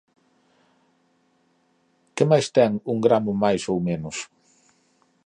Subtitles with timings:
[2.15, 4.17] Que máis ten un gramo máis ou menos?